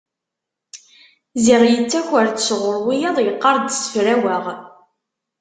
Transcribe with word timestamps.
Ziɣ 1.45 1.61
yettaker-d 1.65 2.37
sɣur 2.47 2.77
wiyaḍ, 2.85 3.17
yeqqar-d 3.21 3.67
ssefraweɣ! 3.71 4.45